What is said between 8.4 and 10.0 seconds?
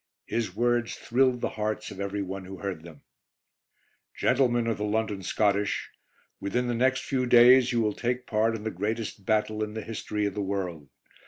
in the greatest battle in the